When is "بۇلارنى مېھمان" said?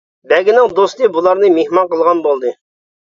1.17-1.93